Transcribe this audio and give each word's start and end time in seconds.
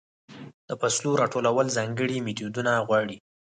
د 0.67 0.69
فصلو 0.81 1.11
راټولول 1.21 1.65
ځانګړې 1.77 2.17
میتودونه 2.25 2.71
غواړي. 2.87 3.15